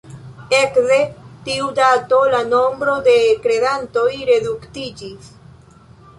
Ekde 0.59 0.95
tiu 1.49 1.67
dato 1.79 2.21
la 2.37 2.39
nombro 2.55 2.97
de 3.09 3.15
kredantoj 3.45 4.09
reduktiĝis. 4.33 5.31